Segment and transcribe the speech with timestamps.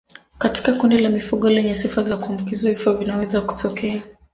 [0.39, 4.03] Katika kundi la mifugo lenye sifa za kuambukizwa vifo vinaweza kutokea